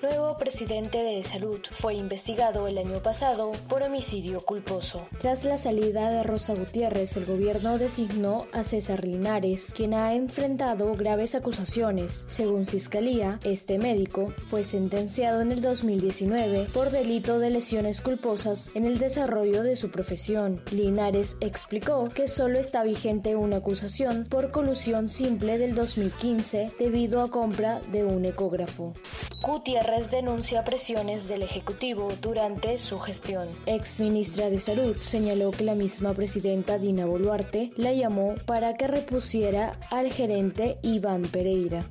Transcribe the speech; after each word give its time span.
Nuevo 0.00 0.38
presidente 0.38 1.02
de 1.02 1.24
Salud 1.24 1.58
fue 1.72 1.94
investigado 1.96 2.68
el 2.68 2.78
año 2.78 3.02
pasado 3.02 3.50
por 3.68 3.82
homicidio 3.82 4.38
culposo. 4.38 5.08
Tras 5.18 5.44
la 5.44 5.58
salida 5.58 6.08
de 6.08 6.22
Rosa 6.22 6.54
Gutiérrez, 6.54 7.16
el 7.16 7.26
gobierno 7.26 7.78
designó 7.78 8.46
a 8.52 8.62
César 8.62 9.04
Linares, 9.04 9.72
quien 9.74 9.94
ha 9.94 10.14
enfrentado 10.14 10.94
graves 10.94 11.34
acusaciones. 11.34 12.26
Según 12.28 12.68
Fiscalía, 12.68 13.40
este 13.42 13.80
médico 13.80 14.32
fue 14.38 14.62
sentenciado 14.62 15.40
en 15.40 15.50
el 15.50 15.62
2019 15.62 16.68
por 16.72 16.90
delito 16.90 17.40
de 17.40 17.50
lesiones 17.50 18.00
culposas 18.00 18.70
en 18.76 18.86
el 18.86 19.00
desarrollo 19.00 19.64
de 19.64 19.74
su 19.74 19.90
profesión. 19.90 20.62
Linares 20.70 21.36
explicó 21.40 22.06
que 22.06 22.28
solo 22.28 22.60
está 22.60 22.84
vigente 22.84 23.34
una 23.34 23.56
acusación 23.56 24.26
por 24.30 24.52
colusión 24.52 25.08
simple 25.08 25.58
del 25.58 25.74
2015 25.74 26.70
debido 26.78 27.20
a 27.20 27.32
compra 27.32 27.80
de 27.90 28.04
un 28.04 28.24
ecógrafo. 28.26 28.92
Gutiérrez 29.48 30.10
denuncia 30.10 30.62
presiones 30.62 31.26
del 31.26 31.42
Ejecutivo 31.42 32.08
durante 32.20 32.76
su 32.76 32.98
gestión. 32.98 33.48
Ex 33.64 33.98
ministra 33.98 34.50
de 34.50 34.58
Salud 34.58 34.94
señaló 35.00 35.52
que 35.52 35.64
la 35.64 35.74
misma 35.74 36.12
presidenta 36.12 36.76
Dina 36.76 37.06
Boluarte 37.06 37.70
la 37.76 37.94
llamó 37.94 38.34
para 38.44 38.74
que 38.74 38.86
repusiera 38.86 39.80
al 39.90 40.12
gerente 40.12 40.76
Iván 40.82 41.22
Pereira. 41.22 41.82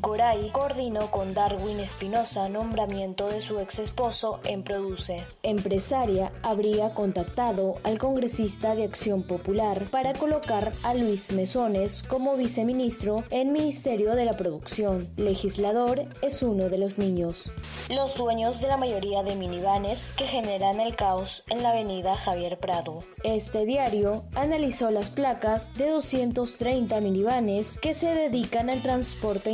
Goray 0.00 0.50
coordinó 0.50 1.10
con 1.10 1.32
Darwin 1.32 1.80
Espinosa 1.80 2.48
nombramiento 2.48 3.28
de 3.28 3.40
su 3.40 3.58
ex 3.58 3.78
esposo 3.78 4.40
en 4.44 4.62
Produce. 4.62 5.24
Empresaria 5.42 6.32
habría 6.42 6.92
contactado 6.92 7.76
al 7.82 7.98
congresista 7.98 8.74
de 8.74 8.84
Acción 8.84 9.22
Popular 9.22 9.86
para 9.90 10.12
colocar 10.12 10.72
a 10.82 10.94
Luis 10.94 11.32
Mesones 11.32 12.02
como 12.02 12.36
viceministro 12.36 13.24
en 13.30 13.52
Ministerio 13.52 14.14
de 14.14 14.26
la 14.26 14.36
Producción. 14.36 15.08
Legislador 15.16 16.06
es 16.20 16.42
uno 16.42 16.68
de 16.68 16.78
los 16.78 16.98
niños. 16.98 17.52
Los 17.88 18.14
dueños 18.14 18.60
de 18.60 18.68
la 18.68 18.76
mayoría 18.76 19.22
de 19.22 19.34
minivanes 19.34 20.10
que 20.16 20.26
generan 20.26 20.80
el 20.80 20.94
caos 20.94 21.42
en 21.48 21.62
la 21.62 21.70
avenida 21.70 22.16
Javier 22.16 22.58
Prado. 22.58 22.98
Este 23.22 23.64
diario 23.64 24.24
analizó 24.34 24.90
las 24.90 25.10
placas 25.10 25.72
de 25.74 25.90
230 25.90 27.00
minivanes 27.00 27.78
que 27.78 27.94
se 27.94 28.08
dedican 28.08 28.68
al 28.68 28.82
transporte 28.82 29.50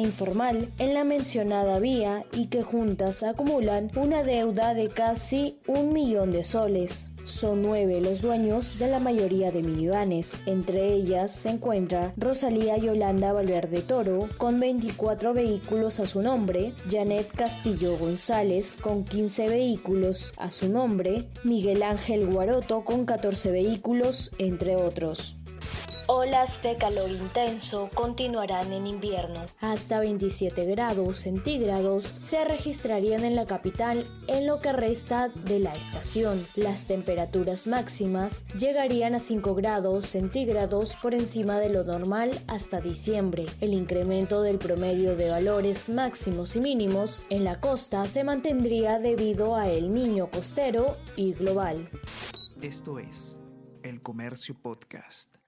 en 0.79 0.95
la 0.95 1.05
mencionada 1.05 1.79
vía 1.79 2.25
y 2.33 2.47
que 2.47 2.63
juntas 2.63 3.23
acumulan 3.23 3.91
una 3.97 4.23
deuda 4.23 4.73
de 4.73 4.89
casi 4.89 5.59
un 5.67 5.93
millón 5.93 6.33
de 6.33 6.43
soles. 6.43 7.11
Son 7.25 7.61
nueve 7.61 8.01
los 8.01 8.23
dueños 8.23 8.79
de 8.79 8.89
la 8.89 8.99
mayoría 8.99 9.53
de 9.53 9.63
minivanes. 9.63 10.43
Entre 10.47 10.95
ellas 10.95 11.33
se 11.33 11.51
encuentra 11.51 12.15
Rosalía 12.17 12.79
Yolanda 12.79 13.35
Valverde 13.35 13.83
Toro, 13.83 14.27
con 14.39 14.59
24 14.59 15.35
vehículos 15.35 16.01
a 16.01 16.07
su 16.07 16.23
nombre, 16.23 16.73
Janet 16.91 17.31
Castillo 17.33 17.99
González, 17.99 18.79
con 18.81 19.05
15 19.05 19.49
vehículos 19.49 20.33
a 20.39 20.51
su 20.51 20.71
nombre, 20.71 21.29
Miguel 21.45 21.83
Ángel 21.83 22.27
Guaroto, 22.27 22.85
con 22.85 23.05
14 23.05 23.53
vehículos, 23.53 24.33
entre 24.39 24.77
otros. 24.77 25.37
Olas 26.15 26.63
de 26.63 26.77
calor 26.77 27.11
intenso 27.11 27.89
continuarán 27.95 28.71
en 28.75 28.87
invierno. 28.87 29.47
Hasta 29.61 29.99
27 29.99 30.67
grados 30.67 31.17
centígrados 31.17 32.15
se 32.21 32.45
registrarían 32.45 33.25
en 33.25 33.35
la 33.35 33.47
capital 33.47 34.05
en 34.27 34.47
lo 34.47 34.59
que 34.59 34.75
resta 34.75 35.29
de 35.29 35.59
la 35.59 35.73
estación. 35.73 36.47
Las 36.55 36.87
temperaturas 36.87 37.67
máximas 37.67 38.45
llegarían 38.59 39.15
a 39.15 39.21
5 39.21 39.55
grados 39.55 40.05
centígrados 40.05 40.97
por 40.97 41.15
encima 41.15 41.59
de 41.59 41.71
lo 41.71 41.83
normal 41.83 42.31
hasta 42.47 42.83
diciembre. 42.83 43.47
El 43.63 43.73
incremento 43.73 44.43
del 44.43 44.59
promedio 44.59 45.17
de 45.17 45.31
valores 45.31 45.89
máximos 45.89 46.57
y 46.57 46.61
mínimos 46.61 47.23
en 47.31 47.45
la 47.45 47.59
costa 47.59 48.07
se 48.07 48.23
mantendría 48.23 48.99
debido 48.99 49.57
a 49.57 49.71
el 49.71 49.95
niño 49.95 50.29
costero 50.31 50.95
y 51.17 51.33
global. 51.33 51.89
Esto 52.61 52.99
es 52.99 53.39
El 53.83 54.03
Comercio 54.03 54.55
Podcast. 54.61 55.42